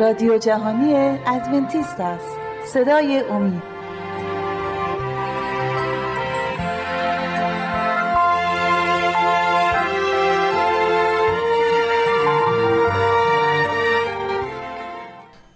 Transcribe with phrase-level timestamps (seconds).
[0.00, 0.94] رادیو جهانی
[1.26, 2.36] ادونتیست است.
[2.66, 3.62] صدای امید.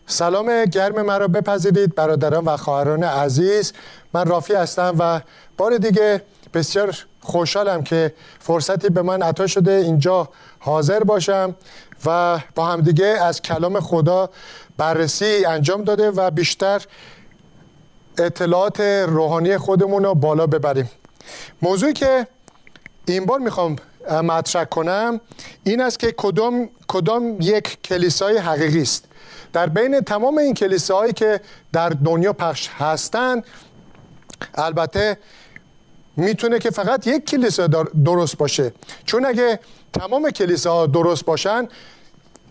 [0.07, 3.73] سلام گرم مرا بپذیرید برادران و خواهران عزیز.
[4.15, 5.21] من رافی هستم و
[5.57, 6.23] بار دیگه
[6.55, 9.73] بسیار خوشحالم که فرصتی به من عطا شده.
[9.73, 11.55] اینجا حاضر باشم
[12.07, 14.31] و با همدیگه از کلام خدا
[14.77, 16.83] بررسی انجام داده و بیشتر
[18.19, 20.91] اطلاعات روحانی خودمون رو بالا ببریم.
[21.63, 22.27] موضوعی که
[23.07, 23.77] این بار می‌خوام
[24.11, 25.21] مطرح کنم
[25.65, 29.05] این است که کدام, کدام یک کلیسای حقیقی است.
[29.53, 31.41] در بین تمام این کلیساهایی که
[31.73, 33.45] در دنیا پخش هستند
[34.55, 35.19] البته
[36.17, 37.67] می‌تونه که فقط یک کلیسا
[38.05, 38.73] درست باشه.
[39.05, 39.61] چون اگه
[39.93, 41.69] تمام کلیساها درست باشن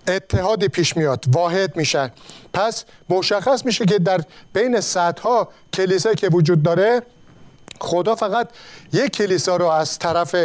[0.08, 2.12] اتحادی پیش میاد واحد میشن.
[2.54, 4.22] پس مشخص میشه که در
[4.54, 7.02] بین صدها کلیسایی که وجود داره
[7.80, 8.50] خدا فقط
[8.94, 10.36] یک کلیسا رو از طرف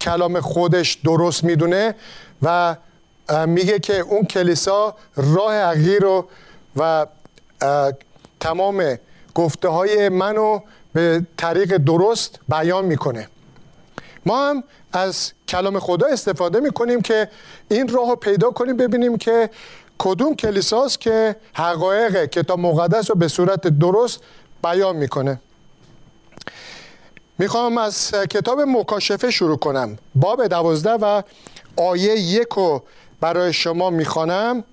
[0.00, 1.94] کلام خودش درست می‌دونه
[2.42, 2.76] و
[3.46, 6.28] میگه که اون کلیسا راه حقیقی رو
[6.76, 7.06] و
[8.40, 8.98] تمام
[9.34, 10.60] گفته های منو
[10.94, 13.28] به طریق درست بیان می‌کنه.
[14.26, 17.30] ما هم از کلام خدا استفاده می‌کنیم که
[17.70, 19.50] این راه رو پیدا کنیم ببینیم که
[19.98, 24.20] کدوم کلیساست که حقایق کتاب مقدس رو به صورت درست
[24.62, 25.40] بیان می‌کنه.
[27.38, 29.98] می‌خوام از کتاب مکاشفه شروع کنم.
[30.14, 31.22] باب دوازده و
[31.76, 32.82] آیه یک رو
[33.20, 34.64] برای شما می‌خوانم.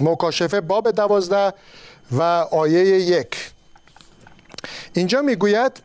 [0.00, 1.52] مکاشفه باب دوازده
[2.12, 3.50] و آیه یک.
[4.98, 5.82] اینجا می‌گوید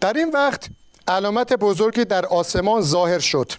[0.00, 0.66] در این وقت
[1.08, 3.52] علامت بزرگی در آسمان ظاهر شد.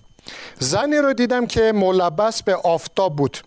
[0.59, 3.37] زنی رو دیدم که ملبس به آفتاب بود.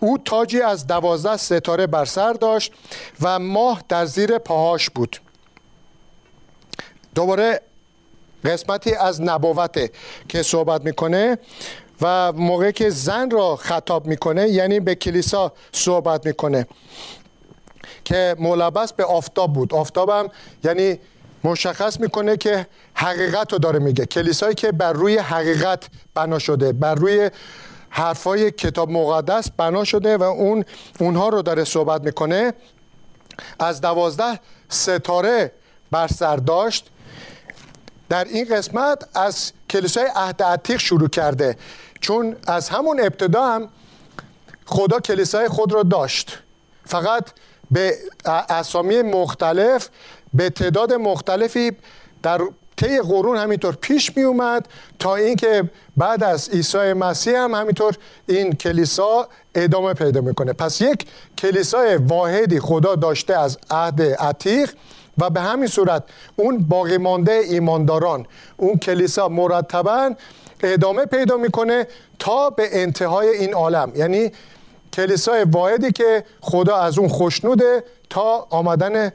[0.00, 2.72] او تاجی از دوازده ستاره بر سر داشت
[3.22, 5.16] و ماه در زیر پاهاش بود.
[7.14, 7.60] دوباره
[8.44, 9.90] قسمتی از نبوته
[10.28, 11.38] که صحبت می‌کنه
[12.00, 16.66] و موقعی که زن را خطاب می‌کنه یعنی به کلیسا صحبت می‌کنه.
[18.08, 19.74] که ملبس به آفتاب بود.
[19.74, 20.28] آفتابم
[20.64, 20.98] یعنی
[21.44, 24.06] مشخص می‌کنه که حقیقت رو داره میگه.
[24.06, 27.30] کلیسایی که بر روی حقیقت بنا شده بر روی
[27.90, 30.64] حرفای کتاب مقدس بنا شده و اون
[31.00, 32.52] اونها رو داره صحبت می‌کنه.
[33.58, 35.52] از دوازده ستاره
[35.90, 36.90] بر سر داشت.
[38.08, 41.56] در این قسمت از کلیسای عهد عتیق شروع کرده.
[42.00, 43.68] چون از همون ابتدا هم
[44.66, 46.38] خدا کلیسای خود را داشت.
[46.84, 47.28] فقط
[47.70, 47.94] به
[48.48, 49.88] اسامی مختلف
[50.34, 51.72] به تعداد مختلفی
[52.22, 52.40] در
[52.76, 54.68] طی قرون همینطور پیش می اومد
[54.98, 57.94] تا اینکه بعد از عیسی مسیح هم همینطور
[58.26, 60.52] این کلیسا ادامه پیدا می‌کنه.
[60.52, 61.06] پس یک
[61.38, 64.74] کلیسای واحدی خدا داشته از عهد عتیق
[65.18, 66.04] و به همین صورت
[66.36, 70.14] اون باقی مانده ایمانداران اون کلیسا مرتبا
[70.62, 71.86] ادامه پیدا می‌کنه
[72.18, 73.92] تا به انتهای این عالم.
[73.96, 74.32] یعنی
[74.98, 79.12] کلیسای واحدی که خدا از اون خوشنوده تا آمدن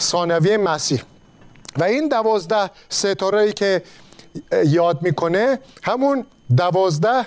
[0.00, 1.02] ثانوی مسیح.
[1.76, 3.82] و این دوازده ستاره که
[4.64, 6.26] یاد می‌کنه همون
[6.56, 7.26] دوازده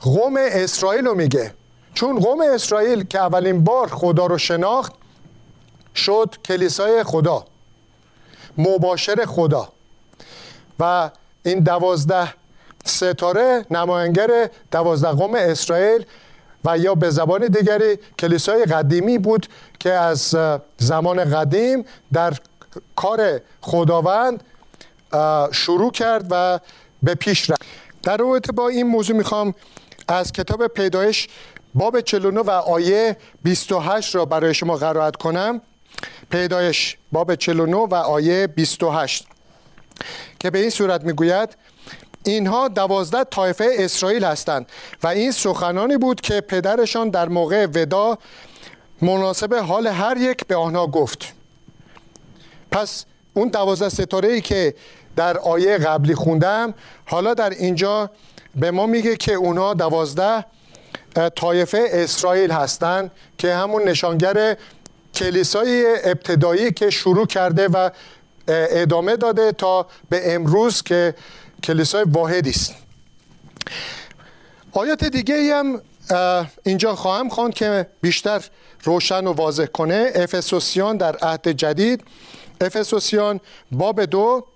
[0.00, 1.54] قوم اسرائیل رو میگه.
[1.94, 4.92] چون قوم اسرائیل که اولین بار خدا رو شناخت
[5.94, 7.44] شد کلیسای خدا
[8.58, 9.68] مباشر خدا.
[10.78, 11.10] و
[11.42, 12.34] این دوازده
[12.84, 16.06] ستاره نماینگر دوازده قوم اسرائیل
[16.64, 19.46] و یا به زبان دیگری کلیسای قدیمی بود
[19.78, 20.36] که از
[20.78, 22.32] زمان قدیم در
[22.96, 24.44] کار خداوند
[25.52, 26.60] شروع کرد و
[27.02, 27.62] به پیش رفت.
[28.02, 29.54] در رابطه با این موضوع می‌خوام
[30.08, 31.28] از کتاب پیدایش
[31.74, 35.60] باب 49 و آیه 28 را برای شما قرائت کنم.
[36.30, 39.26] پیدایش باب 49 و آیه 28
[40.38, 41.56] که به این صورت می‌گوید
[42.24, 44.66] اینها دوازده طایفه اسرائیل هستند
[45.02, 48.18] و این سخنانی بود که پدرشان در موقع ودا
[49.02, 51.32] مناسب حال هر یک به آنها گفت.
[52.70, 54.74] پس اون دوازده ستاره ای که
[55.16, 56.74] در آیه قبلی خوندم
[57.06, 58.10] حالا در اینجا
[58.54, 60.44] به ما میگه که اونها دوازده
[61.36, 64.56] طایفه اسرائیل هستند که همون نشانگر
[65.14, 67.90] کلیسای ابتدایی که شروع کرده و
[68.48, 71.14] ادامه داده تا به امروز که
[71.60, 72.74] کلیسای واحدی است.
[74.72, 75.80] آیات دیگه هم
[76.62, 78.44] اینجا خواهم خواند که بیشتر
[78.84, 80.10] روشن و واضح کنه.
[80.14, 82.04] افسوسیان در عهد جدید.
[82.60, 83.40] افسوسیان
[83.72, 84.46] باب دو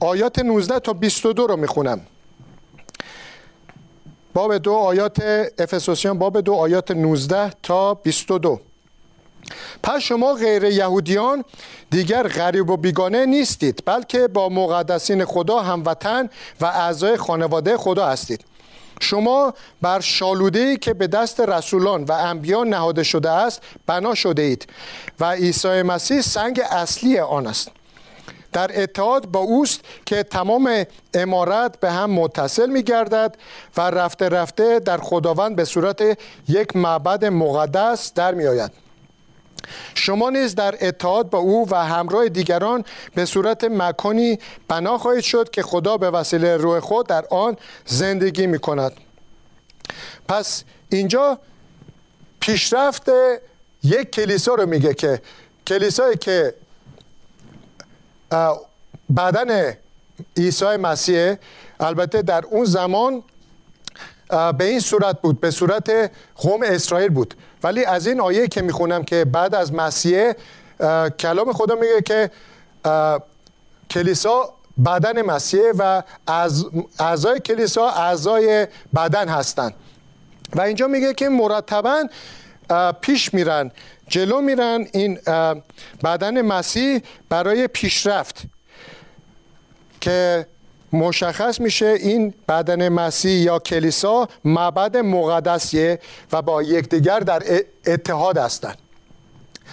[0.00, 2.00] آیات 19 تا 22 رو می‌خونم.
[4.34, 5.22] باب دو آیات
[5.58, 8.60] افسوسیان باب دو آیات 19 تا 22
[9.82, 11.44] پس شما غیر یهودیان
[11.90, 16.30] دیگر غریب و بیگانه نیستید بلکه با مقدسین خدا هموطن
[16.60, 18.44] و اعضای خانواده خدا هستید.
[19.00, 24.66] شما بر شالوده که به دست رسولان و انبیان نهاده شده است بنا شده اید
[25.20, 27.70] و عیسی مسیح سنگ اصلی آن است.
[28.52, 33.36] در اتحاد با اوست که تمام امارت به هم متصل می گردد
[33.76, 36.18] و رفته رفته در خداوند به صورت
[36.48, 38.83] یک معبد مقدس در می آید
[39.94, 42.84] شما نیز در اتحاد با او و همراه دیگران
[43.14, 44.38] به صورت مکانی
[44.68, 47.56] بنا خواهید شد که خدا به وسیله روح خود در آن
[47.86, 48.92] زندگی می کند
[50.28, 51.38] پس اینجا
[52.40, 53.10] پیشرفت
[53.82, 55.22] یک کلیسا رو میگه که
[55.66, 56.54] کلیسایی که
[59.16, 59.76] بدن
[60.36, 61.34] عیسی مسیح
[61.80, 63.22] البته در اون زمان
[64.28, 67.34] به این صورت بود به صورت قوم اسرائیل بود.
[67.64, 70.32] ولی از این آیه که می‌خونم که بعد از مسیح
[71.18, 72.30] کلام خدا میگه که
[73.90, 74.54] کلیسا
[74.86, 76.66] بدن مسیح و از
[76.98, 78.66] اعضای کلیسا اعضای
[78.96, 79.74] بدن هستند
[80.54, 82.08] و اینجا میگه که مرتبا
[83.00, 83.70] پیش میرن
[84.08, 85.18] جلو میرن این
[86.04, 88.42] بدن مسیح برای پیشرفت
[90.00, 90.46] که
[90.94, 95.98] مشخص میشه این بدن مسیح یا کلیسا معبد مقدسیه
[96.32, 97.42] و با یکدیگر در
[97.86, 98.78] اتحاد هستند.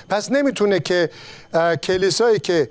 [0.10, 1.10] پس نمی‌تونه که
[1.84, 2.70] کلیسایی که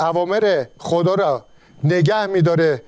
[0.00, 1.44] اوامر خدا را
[1.84, 2.82] نگه میداره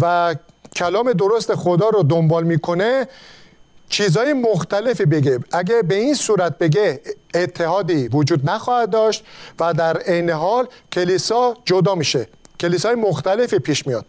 [0.00, 0.34] و
[0.76, 3.08] کلام درست خدا رو دنبال می‌کنه
[3.88, 5.38] چیزهای مختلفی بگه.
[5.52, 7.00] اگه به این صورت بگه
[7.34, 9.24] اتحادی وجود نخواهد داشت
[9.60, 12.26] و در عین حال کلیسا جدا میشه.
[12.60, 14.06] کلیسای مختلفی پیش میاد.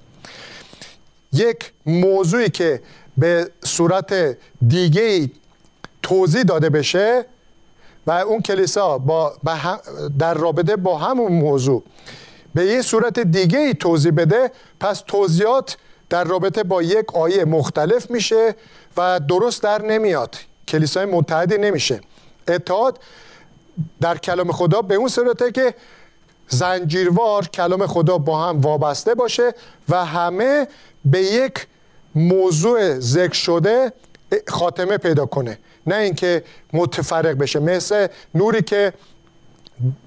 [1.34, 2.82] یک موضوعی که
[3.18, 4.38] به صورت
[4.68, 5.30] دیگه
[6.04, 7.26] توضیح داده بشه
[8.08, 9.34] و اون کلیسا با
[10.20, 11.84] در رابطه با همون موضوع
[12.54, 15.78] به یه صورت دیگه ای توضیح بده پس توضیحات
[16.10, 18.56] در رابطه با یک آیه مختلف میشه
[18.98, 20.36] و درست در نمیاد.
[20.68, 22.02] کلیسای متحدی نمیشه.
[22.48, 23.00] اتحاد
[24.02, 25.76] در کلام خدا به اون صورته که
[26.48, 29.54] زنجیروار کلام خدا با هم وابسته باشه
[29.90, 30.68] و همه
[31.06, 31.68] به یک
[32.16, 33.94] موضوع ذکر شده
[34.48, 35.58] خاتمه پیدا کنه.
[35.88, 36.44] نه اینکه
[36.74, 37.60] متفرق بشه.
[37.60, 38.94] مثل نوری که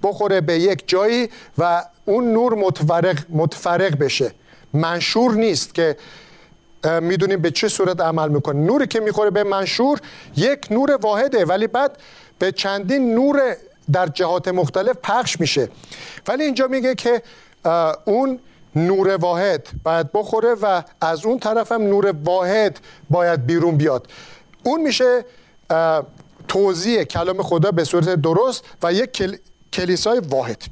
[0.03, 4.33] بخوره به یک جایی و اون نور متفرق, متفرق بشه.
[4.73, 5.97] منشور نیست که
[7.01, 8.61] می‌دونیم به چه صورت عمل می‌کنه.
[8.61, 10.01] نوری که می‌خوره به منشور
[10.37, 11.97] یک نور واحده ولی بعد
[12.39, 13.57] به چندین نور
[13.93, 15.69] در جهات مختلف پخش میشه.
[16.29, 17.23] ولی اینجا میگه که
[18.05, 18.39] اون
[18.77, 22.81] نور واحد باید بخوره و از اون طرف هم نور واحد
[23.11, 24.09] باید بیرون بیاد.
[24.63, 25.25] اون میشه
[26.49, 29.39] توضیح کلام خدا به صورت درست و یک
[29.73, 30.63] کلیسای واحد.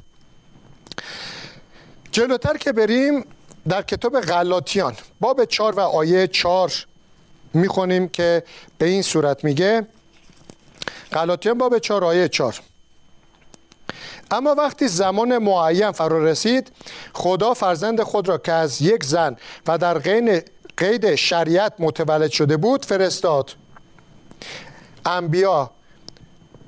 [2.11, 3.25] جلوتر که بریم
[3.69, 6.73] در کتاب غلاطیان باب چار و آیه چار
[7.53, 8.43] می‌خونیم که
[8.77, 9.87] به این صورت میگه.
[11.13, 12.59] غلاطیان باب چار آیه چار
[14.33, 16.71] اما وقتی زمان معین فرا رسید
[17.13, 19.35] خدا فرزند خود را که از یک زن
[19.67, 19.97] و در
[20.77, 23.51] قید شریعت متولد شده بود فرستاد.
[25.05, 25.71] انبیا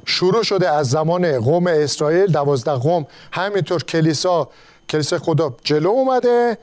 [0.06, 4.50] شروع شده از زمان قوم اسرائیل دوازده قوم همینطور کلیسا
[4.90, 6.58] کلیسا خدا جلو اومده.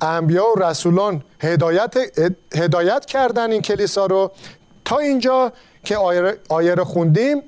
[0.00, 1.94] انبیا و رسولان هدایت,
[2.54, 4.32] هدایت کردن این کلیسا رو.
[4.84, 5.52] تا اینجا
[5.84, 5.96] که
[6.48, 7.42] آیه رو خوندیم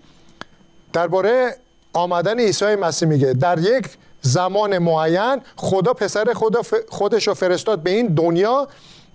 [0.93, 1.57] درباره
[1.93, 3.89] آمدن عیسی مسیح میگه در یک
[4.23, 8.69] زمان معین خدا پسر خدا خودش رو فرستاد به این دنیا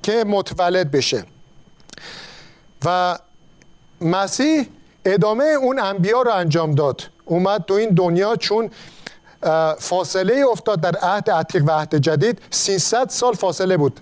[0.04, 1.26] که متولد بشه.
[2.86, 3.18] و
[4.02, 4.68] مسیح
[5.06, 7.02] ادامه اون انبیا رو انجام داد.
[7.26, 8.72] اومد تو این دنیا چون
[9.80, 12.42] فاصله افتاد در عهد عتیق و عهد جدید.
[12.52, 14.00] 300 سال فاصله بود.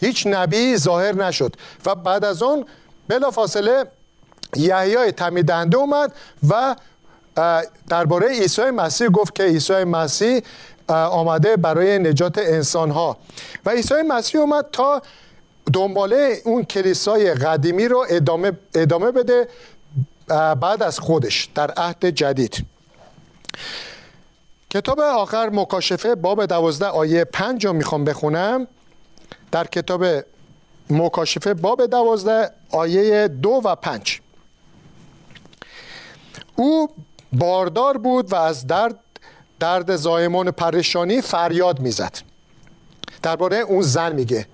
[0.00, 1.56] هیچ نبی ظاهر نشد.
[1.86, 2.64] و بعد از اون
[3.08, 3.84] بلا فاصله
[4.56, 6.12] یحیای تمیدنده اومد
[6.48, 6.76] و
[7.88, 10.40] درباره عیسی مسیح گفت که عیسی مسیح
[10.88, 13.16] آمده برای نجات انسان ها
[13.66, 15.02] و عیسی مسیح اومد تا
[15.72, 19.48] دنباله اون کلیسای قدیمی رو ادامه, ادامه بده
[20.60, 22.66] بعد از خودش در عهد جدید.
[24.70, 28.66] کتاب آخر مکاشفه باب دوازده آیه پنج رو می‌خوام بخونم.
[29.52, 30.04] در کتاب
[30.90, 34.20] مکاشفه باب دوازده آیه دو و پنج.
[36.56, 36.90] او
[37.32, 38.98] باردار بود و از درد
[39.60, 42.18] درد زایمان پریشانی فریاد می‌زد.
[43.22, 44.46] درباره اون زن میگه.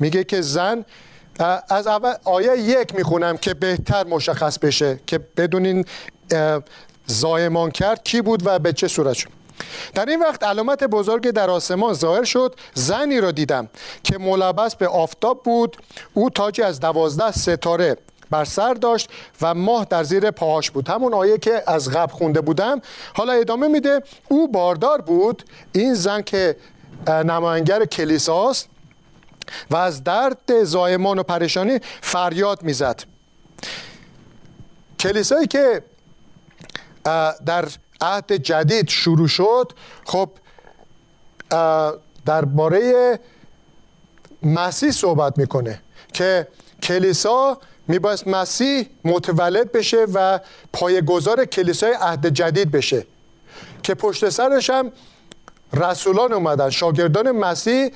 [0.00, 0.84] میگه که زن
[1.68, 5.84] از اول آیه یک می‌خونم که بهتر مشخص بشه که بدونین
[7.06, 9.28] زایمان کرد کی بود و به چه صورت شد.
[9.94, 13.68] در این وقت علامت بزرگ در آسمان ظاهر شد زنی را دیدم
[14.02, 15.76] که ملبس به آفتاب بود
[16.14, 17.96] او تاجی از دوازده ستاره
[18.32, 19.10] بر سر داشت
[19.42, 20.88] و ماه در زیر پاهاش بود.
[20.88, 22.80] همون آیه که از قبل خونده بودم
[23.14, 25.44] حالا ادامه میده او باردار بود.
[25.72, 26.56] این زن که
[27.06, 28.68] نماینگر کلیساست
[29.70, 33.02] و از درد زایمان و پریشانی فریاد می‌زد.
[35.00, 35.82] کلیسایی که
[37.46, 37.68] در
[38.00, 39.72] عهد جدید شروع شد
[40.04, 40.30] خب
[42.26, 43.18] درباره
[44.42, 45.80] مسیح صحبت می‌کنه
[46.12, 46.48] که
[46.82, 47.58] کلیسا
[47.92, 50.40] میباید مسیح متولد بشه و
[50.72, 53.06] پایگذار کلیسای عهد جدید بشه.
[53.82, 54.92] که پشت سرش هم
[55.72, 56.70] رسولان اومدن.
[56.70, 57.90] شاگردان مسیح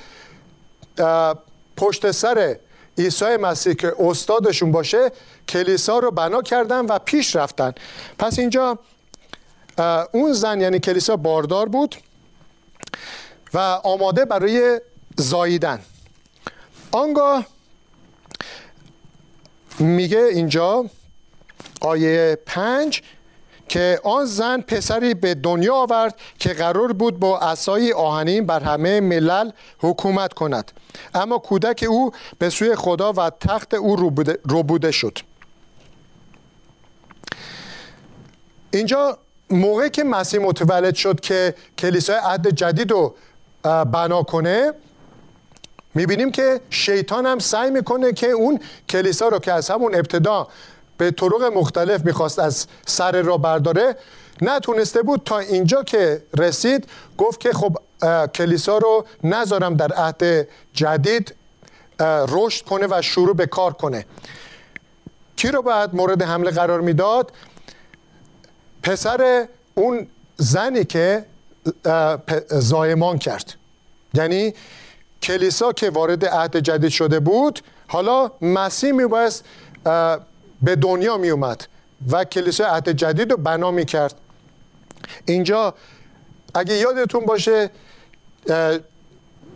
[1.77, 2.57] پشت سر
[2.97, 5.11] عیسی مسیح که استادشون باشه
[5.47, 7.73] کلیسا رو بنا کردن و پیش رفتن.
[8.19, 8.79] پس اینجا
[10.11, 11.95] اون زن یعنی کلیسا باردار بود
[13.53, 14.81] و آماده برای
[15.15, 15.79] زاییدن.
[16.91, 17.45] آنگاه
[19.79, 20.85] میگه اینجا
[21.81, 23.01] آیه پنج
[23.67, 29.01] که آن زن پسری به دنیا آورد که قرار بود با اسای آهنین بر همه
[29.01, 30.71] ملل حکومت کند.
[31.13, 33.95] اما کودک او به سوی خدا و تخت او
[34.43, 35.17] روبوده شد.
[38.71, 39.17] اینجا
[39.49, 43.15] موقعی که مسیح متولد شد که کلیسای عهد جدید رو
[43.63, 44.73] بنا کنه
[45.97, 50.47] می‌بینیم که شیطان هم سعی می‌کنه که اون کلیسا رو که از همون ابتدا
[50.97, 53.95] به طرق مختلف می‌خواست از سر را برداره
[54.41, 56.87] نتونسته بود تا اینجا که رسید
[57.17, 57.77] گفت که خب
[58.35, 61.35] کلیسا رو نذارم در عهد جدید
[62.27, 64.05] رشد کنه و شروع به کار کنه.
[65.35, 67.31] کی رو باید مورد حمله قرار می‌داد؟
[68.83, 71.25] پسر اون زنی که
[72.49, 73.53] زایمان کرد.
[74.13, 74.53] یعنی
[75.21, 79.45] کلیسا که وارد عهد جدید شده بود حالا مسیح میبایست
[80.61, 81.67] به دنیا می اومد
[82.11, 84.15] و کلیسا عهد جدید رو بنا می کرد
[85.25, 85.73] اینجا
[86.55, 87.69] اگه یادتون باشه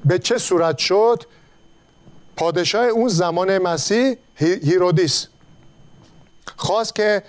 [0.06, 1.24] به چه صورت شد؟
[2.38, 5.27] پادشاه اون زمان مسیح هیرودیس
[6.58, 7.24] خواست که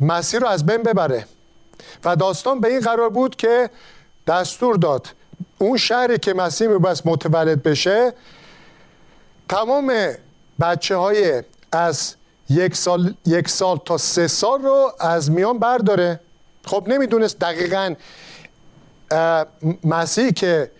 [0.00, 1.26] مسیح رو از بین ببره
[2.04, 3.70] و داستان به این قرار بود که
[4.26, 5.08] دستور داد
[5.58, 8.12] اون شهری که مسیح میبست متولد بشه
[9.48, 9.92] تمام
[10.60, 11.42] بچه های
[11.72, 12.14] از
[12.50, 16.20] یک سال, یک سال تا سه سال رو از میان برداره.
[16.64, 17.94] خب نمی‌دونست دقیقا
[19.84, 20.70] مسیح که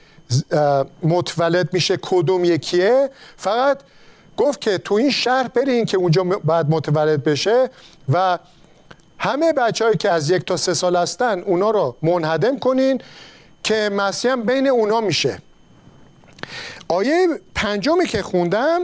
[1.02, 3.10] متولد میشه کدوم یکیه.
[3.36, 3.80] فقط
[4.36, 7.70] گفت که تو این شهر برین که اونجا باید متولد بشه
[8.12, 8.38] و
[9.18, 13.00] همه بچه که از یک تا سه سال هستن اونا رو منهدم کنین.
[13.64, 15.38] که مسیح هم بین اونا میشه.
[16.88, 18.80] آیه پنجمی که خوندم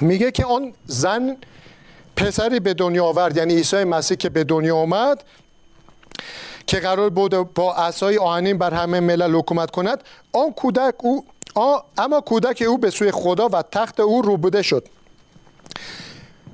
[0.00, 1.36] میگه که آن زن
[2.16, 5.24] پسری به دنیا آورد یعنی عیسی مسیح که به دنیا آمد
[6.66, 11.24] که قرار بود با عصای آهنین بر همه ملل حکومت کند آن کودک او
[11.98, 14.88] اما کودک او به سوی خدا و تخت او روبوده شد.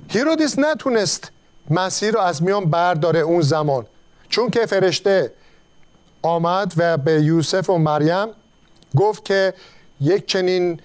[0.08, 1.30] هیرودیس نتونست
[1.70, 3.86] مسیح رو از میان برداره اون زمان
[4.28, 5.32] چون که فرشته
[6.22, 8.26] آمد و به یوسف و مریم
[8.96, 9.54] گفت که
[10.00, 10.80] یک چنین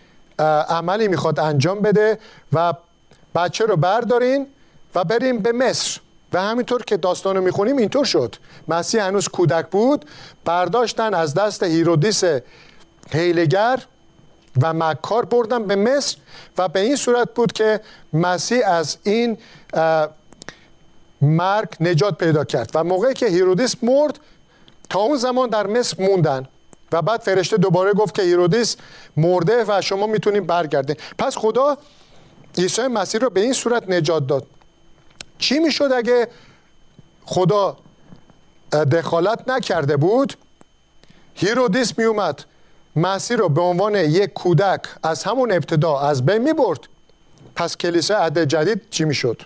[0.69, 2.19] عملی می‌خواد انجام بده
[2.53, 2.73] و
[3.35, 4.47] بچه رو بردارین
[4.95, 5.99] و بریم به مصر.
[6.33, 8.35] و همینطور که داستان رو می‌خونیم اینطور شد.
[8.67, 10.05] مسیح هنوز کودک بود.
[10.45, 12.23] برداشتن از دست هیرودیس
[13.11, 13.79] حیله‌گر
[14.61, 16.17] و مکار بردن به مصر
[16.57, 17.81] و به این صورت بود که
[18.13, 19.37] مسیح از این
[21.21, 22.71] مرگ نجات پیدا کرد.
[22.73, 24.19] و موقعی که هیرودیس مرد
[24.93, 26.47] تا اون زمان در مصر موندن.
[26.91, 28.77] و بعد فرشته دوباره گفت که هیرودیس
[29.17, 30.95] مرده و شما می‌تونید برگردین.
[31.17, 31.77] پس خدا
[32.57, 34.45] عیسی مسیح رو به این صورت نجات داد.
[35.37, 36.27] چی می‌شد اگه
[37.25, 37.77] خدا
[38.71, 40.33] دخالت نکرده بود؟
[41.35, 42.45] هیرودیس می اومد
[42.95, 46.79] مسیح رو به عنوان یک کودک از همون ابتدا از بین می برد
[47.55, 49.41] پس کلیسای عهد جدید چی می‌شد؟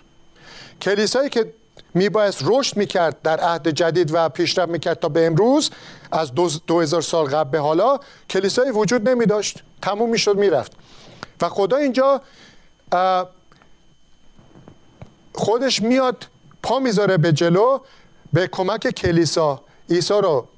[0.82, 1.52] کلیسایی که
[1.94, 5.70] میبایست رشد می‌کرد در عهد جدید و پیشرفت می‌کرد تا به امروز.
[6.12, 7.98] از دو, دو هزار سال قبل به حالا
[8.30, 10.72] کلیسایی وجود نمی داشت تموم می‌شد می‌رفت.
[11.42, 12.20] و خدا اینجا
[15.34, 16.26] خودش میاد
[16.62, 17.78] پا می‌ذاره به جلو
[18.32, 19.60] به کمک کلیسا.
[19.90, 20.48] عیسی رو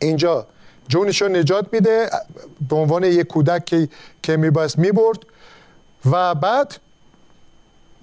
[0.00, 0.46] اینجا
[0.88, 2.10] جونش رو نجات میده
[2.68, 3.88] به عنوان یک کودک که,
[4.22, 5.18] که میبایست می‌برد.
[6.10, 6.76] و بعد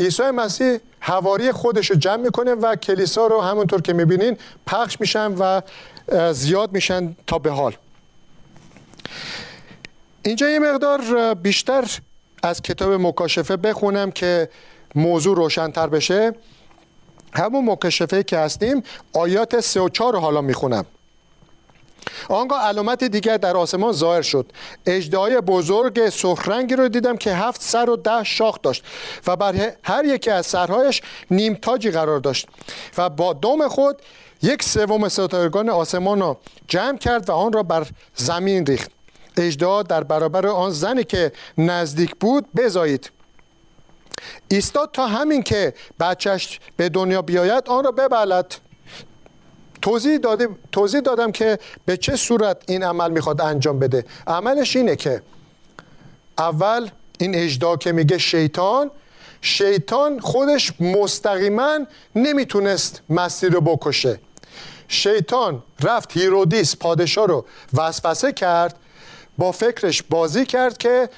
[0.03, 5.35] عیسی مسیح حواری خودش رو جمع می‌کنه و کلیسا رو همونطور که می‌بینین پخش میشن
[5.39, 5.61] و
[6.33, 7.75] زیاد میشن تا به حال.
[10.23, 11.85] اینجا یه مقدار بیشتر
[12.43, 14.49] از کتاب مکاشفه بخونم که
[14.95, 16.33] موضوع روشنتر بشه.
[17.33, 18.83] همون مکاشفه که هستیم
[19.13, 20.85] آیات سه و چهار رو حالا می‌خونم.
[22.29, 24.51] آنگاه علامت دیگر در آسمان ظاهر شد.
[24.85, 28.83] اجدهای بزرگ سخرنگی رو دیدم که هفت سر و ده شاخ داشت
[29.27, 31.01] و بر هر یکی از سرهایش
[31.31, 32.47] نیم تاجی قرار داشت
[32.97, 34.01] و با دم خود
[34.41, 36.37] یک سوم ستارگان آسمان را
[36.67, 38.91] جمع کرد و آن را بر زمین ریخت.
[39.37, 43.11] اجدا در برابر آن زنی که نزدیک بود بزایید.
[44.47, 48.55] ایستاد تا همین که بچهش به دنیا بیاید آن را ببلد.
[49.83, 50.19] توضیح,
[50.71, 54.05] توضیح دادم که به چه صورت این عمل می‌خواد انجام بده.
[54.27, 55.21] عملش اینه که
[56.37, 58.91] اول این اجدا که میگه شیطان
[59.41, 61.79] شیطان خودش مستقیما
[62.15, 64.19] نمی‌تونست مسیر رو بکشه.
[64.87, 68.75] شیطان رفت هیرودیس پادشاه رو وسوسه کرد
[69.37, 71.09] با فکرش بازی کرد که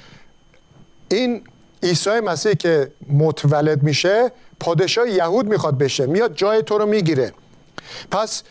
[1.11, 1.43] این
[1.83, 7.33] عیسی مسیح که متولد میشه پادشاه یهود می‌خواد بشه میاد جای تو رو می‌گیره.
[8.11, 8.43] پس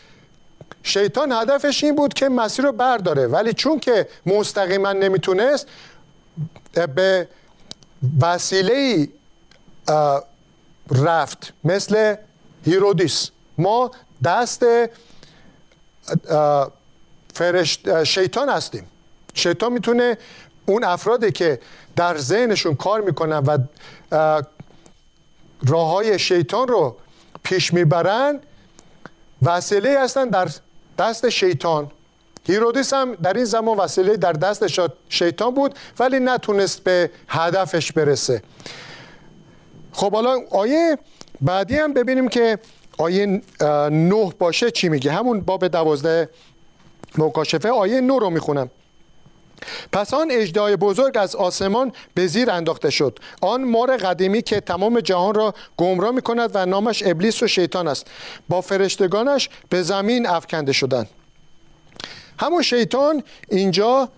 [0.83, 3.27] شیطان هدفش این بود که مسیر رو برداره.
[3.27, 5.67] ولی چون که مستقیما نمی‌تونست
[6.95, 7.27] به
[8.21, 9.07] وسیله
[10.91, 12.15] رفت مثل
[12.65, 13.29] هیرودیس.
[13.57, 13.91] ما
[14.23, 14.65] دست
[17.33, 18.87] فرشت شیطان هستیم.
[19.33, 20.17] شیطان می‌تونه
[20.65, 21.59] اون افرادی که
[21.95, 23.57] در ذهنشون کار می‌کنن و
[25.67, 26.97] راه های شیطان رو
[27.43, 28.39] پیش می‌برن
[29.41, 30.49] وسیله هستن در
[30.99, 31.91] دست شیطان.
[32.47, 34.65] هیرودیس هم در این زمان وسیله در دست
[35.09, 38.43] شیطان بود ولی نتونست به هدفش برسه.
[39.91, 40.97] خب حالا آیه
[41.41, 42.59] بعدی هم ببینیم که
[42.97, 43.41] آیه
[43.91, 46.29] نه باشه چی میگه؟ همون باب دوازده
[47.17, 48.69] مکاشفه آیه نه رو می‌خونم.
[49.91, 53.19] پس آن اجدای بزرگ از آسمان به زیر انداخته شد.
[53.41, 57.87] آن مار قدیمی که تمام جهان را گمراه می کند و نامش ابلیس و شیطان
[57.87, 58.07] است.
[58.49, 61.09] با فرشتگانش به زمین افکنده شدند.
[62.39, 64.09] همون شیطان اینجا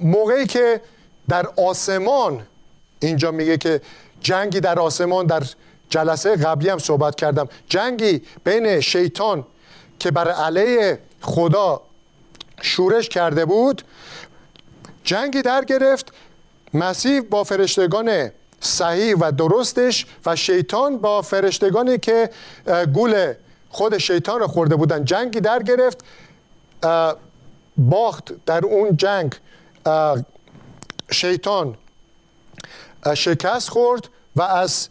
[0.00, 0.80] موقعی که
[1.28, 2.46] در آسمان
[3.00, 3.80] اینجا میگه که
[4.20, 5.42] جنگی در آسمان در
[5.90, 7.48] جلسه قبلی هم صحبت کردم.
[7.68, 9.44] جنگی بین شیطان
[9.98, 11.82] که بر علیه خدا
[12.60, 13.82] شورش کرده بود
[15.04, 16.12] جنگی در گرفت
[16.74, 22.30] مسیح با فرشتگان صحیح و درستش و شیطان با فرشتگانی که
[22.94, 23.34] گول
[23.68, 26.04] خود شیطان رو خورده بودن جنگی در گرفت
[27.76, 29.34] باخت در اون جنگ
[31.10, 31.76] شیطان
[33.14, 34.88] شکست خورد و از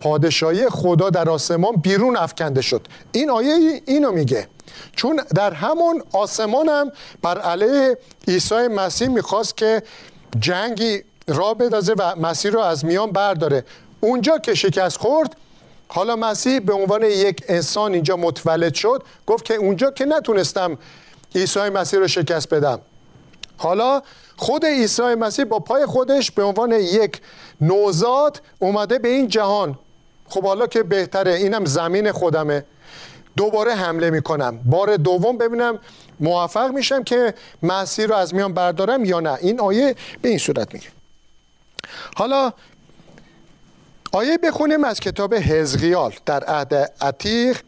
[0.00, 2.86] پادشاهی خدا در آسمان بیرون افکنده شد.
[3.12, 4.48] این آیه اینو میگه.
[4.96, 9.82] چون در همون آسمان هم بر علیه عیسی مسیح می‌خواست که
[10.40, 13.64] جنگی را بدازه و مسیح رو از میان برداره.
[14.00, 15.36] اونجا که شکست خورد
[15.88, 20.78] حالا مسیح به عنوان یک انسان اینجا متولد شد گفت که اونجا که نتونستم
[21.34, 22.80] عیسی مسیح رو شکست بدم.
[23.56, 24.02] حالا
[24.36, 27.20] خود عیسی مسیح با پای خودش به عنوان یک
[27.60, 29.78] نوزاد اومده به این جهان.
[30.28, 32.64] خب حالا که بهتره اینم زمین خودمه.
[33.38, 34.58] دوباره حمله می‌کنم.
[34.64, 35.78] بار دوم ببینم
[36.20, 39.38] موفق میشم که مسیر رو از میان بردارم یا نه.
[39.40, 40.88] این آیه به این صورت میگه.
[42.16, 42.52] حالا
[44.12, 47.60] آیه بخونیم از کتاب حزقیال در عهد عتیق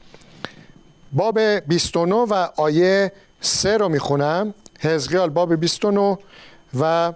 [1.13, 4.55] باب 29 و آیه 3 رو می‌خونم.
[4.81, 6.19] حزقیال باب 29
[6.81, 7.13] و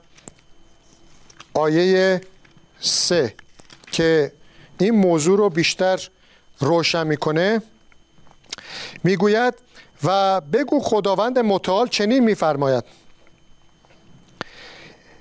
[1.55, 2.21] آیه
[2.81, 3.35] 3
[3.93, 4.33] که
[4.79, 6.09] این موضوع رو بیشتر
[6.61, 7.63] روشن می‌کنه.
[9.05, 9.55] می‌گوید
[10.05, 12.85] و بگو خداوند متعال چنین میفرماید.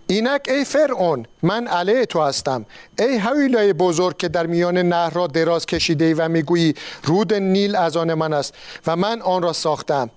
[0.07, 2.65] اینک ای فرعون من علیه تو هستم.
[2.99, 7.97] ای حویلای بزرگ که در میان نهر را دراز کشیده و می‌گویی رود نیل از
[7.97, 8.53] آن من است
[8.87, 10.09] و من آن را ساختم.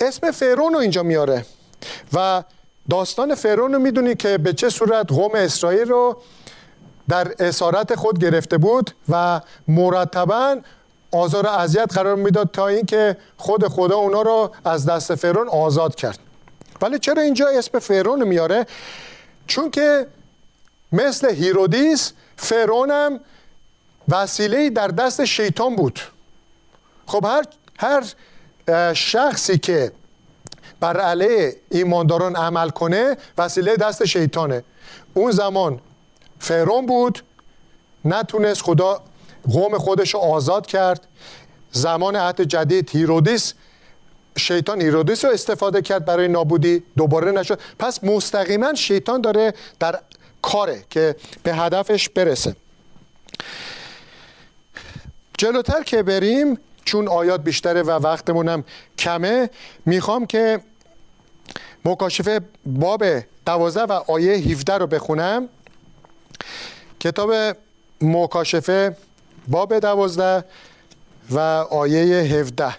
[0.00, 1.46] اسم فرعون رو اینجا میاره
[2.12, 2.42] و
[2.90, 6.22] داستان فرعون رو می‌دونی که به چه صورت قوم اسرائیل رو
[7.08, 10.56] در اسارت خود گرفته بود و مرتبا
[11.14, 15.94] آزار و اذیت قرار می‌داد تا اینکه خود خدا اونا رو از دست فرعون آزاد
[15.94, 16.18] کرد.
[16.82, 18.66] ولی چرا اینجا اسم فرعون میاره؟
[19.46, 20.06] چون که
[20.92, 23.20] مثل هیرودیس فرعون هم
[24.08, 26.00] وسیله در دست شیطان بود.
[27.06, 27.44] خب هر
[27.78, 28.04] هر
[28.94, 29.92] شخصی که
[30.80, 34.64] بر علیه ایمانداران عمل کنه وسیله دست شیطانه.
[35.14, 35.80] اون زمان
[36.38, 37.22] فرعون بود
[38.04, 39.02] نتونست خدا
[39.52, 41.06] قوم خودش رو آزاد کرد.
[41.72, 43.54] زمان عهد جدید هیرودیس
[44.38, 47.60] شیطان هیرودیس رو استفاده کرد برای نابودی دوباره نشد.
[47.78, 50.00] پس مستقیما شیطان داره در
[50.42, 52.56] کاره که به هدفش برسه.
[55.38, 58.64] جلوتر که بریم چون آیات بیشتره و وقتمونم
[58.98, 59.50] کمه
[59.86, 60.60] می‌خوام که
[61.84, 63.04] مکاشفه باب
[63.46, 65.48] دوازده و آیه 17 رو بخونم.
[67.00, 67.56] کتاب
[68.00, 68.96] مکاشفه
[69.48, 70.44] باب دوازده
[71.30, 71.38] و
[71.70, 72.76] آیه 17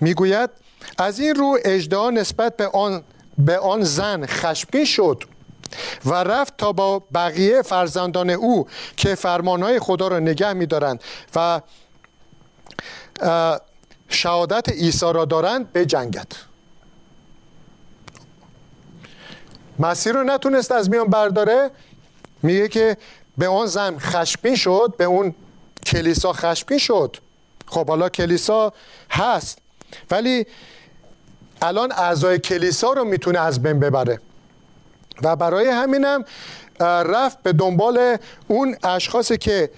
[0.00, 0.50] می‌گوید
[0.98, 3.02] از این رو اجدها نسبت به آن
[3.38, 5.24] به آن زن خشمگین شد
[6.04, 11.60] و رفت تا با بقیه فرزندان او که فرمانهای خدا را نگه میدارند و
[14.08, 16.26] شهادت عیسی را دارند به جنگت.
[19.78, 21.70] مسیر رو نتونست از میان برداره.
[22.42, 22.96] میگه که
[23.38, 25.34] به اون زن خشمگین شد به اون
[25.86, 27.16] کلیسا خشمگین شد.
[27.66, 28.72] خب حالا کلیسا
[29.10, 29.58] هست
[30.10, 30.46] ولی
[31.62, 34.20] الان اعضای کلیسا رو می‌تونه از بین ببره.
[35.22, 36.24] و برای همینم
[36.80, 38.16] رفت به دنبال
[38.48, 39.70] اون اشخاصی که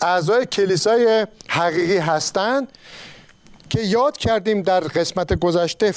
[0.00, 2.68] اعضای کلیسای حقیقی هستند
[3.70, 5.94] که یاد کردیم در قسمت گذشته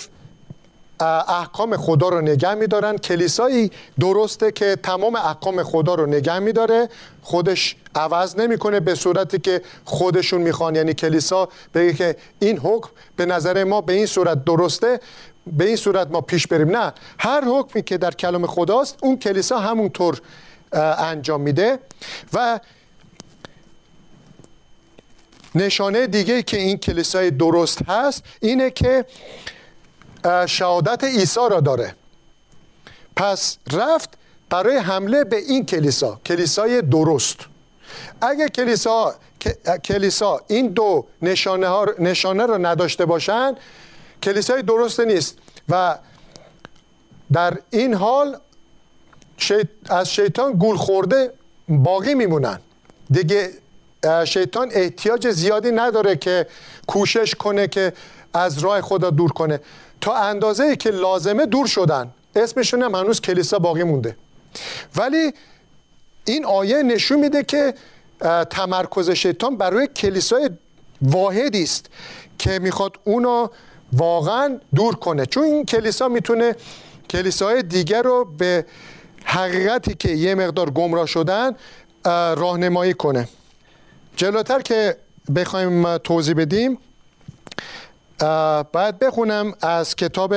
[1.01, 2.97] احکام خدا رو نگه میدارن.
[2.97, 6.89] کلیسایی درسته که تمام احکام خدا رو نگه میداره.
[7.21, 10.75] خودش عوض نمی‌کنه به صورتی که خودشون می‌خوان.
[10.75, 14.99] یعنی کلیسا بگه که این حکم به نظر ما به این صورت درسته
[15.47, 16.77] به این صورت ما پیش بریم.
[16.77, 20.21] نه هر حکمی که در کلام خداست اون کلیسا همونطور
[20.97, 21.79] انجام میده.
[22.33, 22.59] و
[25.55, 29.05] نشانه دیگه که این کلیسای درست هست اینه که
[30.47, 31.95] شهادت عیسی را داره.
[33.15, 34.09] پس رفت
[34.49, 36.19] برای حمله به این کلیسا.
[36.25, 37.37] کلیسای درست.
[38.21, 39.15] اگر کلیسا
[39.83, 43.57] کلیسا این دو نشانه, ها نشانه را نداشته باشند
[44.23, 45.37] کلیسای درست نیست.
[45.69, 45.97] و
[47.33, 48.37] در این حال
[49.89, 51.33] از شیطان گول خورده
[51.69, 52.59] باقی میمونن.
[53.11, 53.49] دیگه
[54.25, 56.47] شیطان احتیاج زیادی نداره که
[56.87, 57.93] کوشش کنه که
[58.33, 59.59] از راه خدا دور کنه.
[60.01, 62.11] تا اندازه که لازمه دور شدن.
[62.35, 64.17] اسمشون هم هنوز کلیسا باقی مونده.
[64.95, 65.33] ولی
[66.25, 67.73] این آیه نشون میده که
[68.49, 70.49] تمرکز شیطان برای کلیسای
[71.01, 71.85] واحدی است
[72.37, 73.47] که می‌خواد اونو
[73.93, 75.25] واقعا دور کنه.
[75.25, 76.55] چون این کلیسا می‌تونه
[77.09, 78.65] کلیساهای دیگر رو به
[79.25, 81.55] حقیقتی که یه مقدار گمراه شدن
[82.35, 83.27] راهنمایی کنه.
[84.15, 84.97] جلوتر که
[85.35, 86.77] بخوایم توضیح بدیم
[88.73, 90.35] باید بخونم از کتاب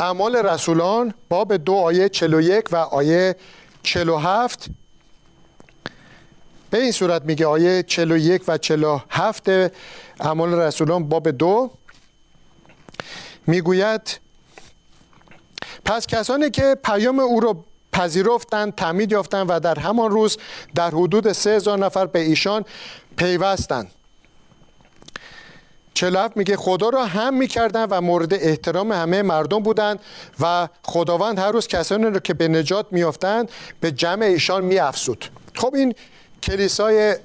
[0.00, 3.36] اعمال رسولان باب دو آیه 41 و آیه
[3.82, 4.66] 47
[6.70, 9.48] به این صورت میگه آیه 41 و 47
[10.20, 11.70] اعمال رسولان باب دو.
[13.46, 14.20] می‌گوید
[15.84, 20.38] پس کسانی که پیام او را پذیرفتند تعمید یافتند و در همان روز
[20.74, 22.64] در حدود سه هزار نفر به ایشان
[23.16, 23.90] پیوستند.
[25.96, 30.00] 47 میگه خدا را هم می‌کردن و مورد احترام همه مردم بودند
[30.40, 35.24] و خداوند هر روز کسانی را که به نجات میافتند به جمع ایشان میافزود.
[35.54, 35.94] خب این
[36.42, 37.16] کلیسای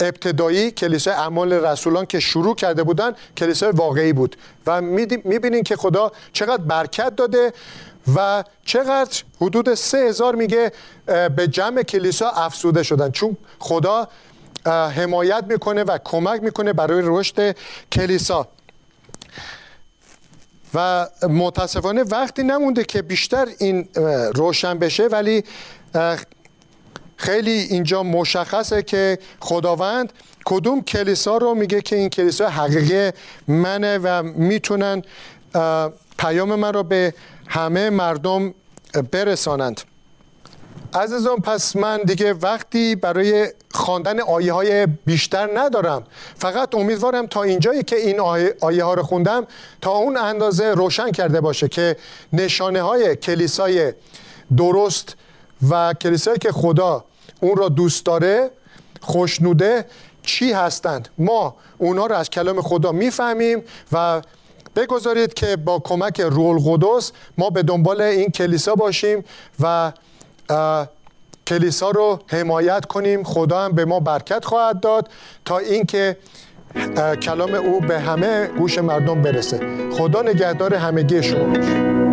[0.00, 6.12] ابتدایی کلیسای اعمال رسولان که شروع کرده بودن کلیسای واقعی بود و می‌بینین که خدا
[6.32, 7.52] چقدر برکت داده
[8.16, 10.72] و چقدر حدود سه هزار میگه
[11.06, 13.10] به جمع کلیسا افسوده شدن.
[13.10, 14.08] چون خدا
[14.70, 17.56] حمایت می‌کنه و کمک می‌کنه برای رشد
[17.92, 18.48] کلیسا.
[20.74, 23.88] و متاسفانه وقتی نمونده که بیشتر این
[24.34, 25.44] روشن بشه ولی
[27.16, 30.12] خیلی اینجا مشخصه که خداوند
[30.44, 33.10] کدوم کلیسا رو میگه که این کلیسا حقیقی
[33.48, 35.02] منه و می‌تونن
[36.18, 37.14] پیام من رو به
[37.46, 38.54] همه مردم
[39.10, 39.80] برسانند.
[40.94, 46.04] عزیزان پس من دیگه وقتی برای خواندن آیه های بیشتر ندارم.
[46.36, 49.46] فقط امیدوارم تا اینجایی که این آیه, آیه ها رو خوندم
[49.80, 51.96] تا اون اندازه روشن کرده باشه که
[52.32, 53.92] نشانه های کلیسای
[54.56, 55.16] درست
[55.70, 57.04] و کلیسایی که خدا
[57.40, 58.50] اون را دوست داره
[59.00, 59.84] خوشنوده
[60.22, 61.08] چی هستند.
[61.18, 64.22] ما اونا رو از کلام خدا می‌فهمیم و
[64.76, 69.24] بگذارید که با کمک رول قدس ما به دنبال این کلیسا باشیم
[69.60, 69.92] و
[71.46, 73.22] کلیسا رو حمایت کنیم.
[73.22, 75.08] خدا هم به ما برکت خواهد داد
[75.44, 76.16] تا اینکه
[77.22, 79.60] کلام او به همه گوش مردم برسه.
[79.92, 82.03] خدا نگهدار همگی شما باشه